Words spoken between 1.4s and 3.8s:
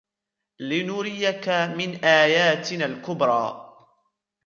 مِنْ آيَاتِنَا الْكُبْرَى